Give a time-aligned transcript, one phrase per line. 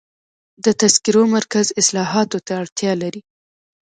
[0.63, 3.21] د تذکرو مرکز اصلاحاتو ته اړتیا لري.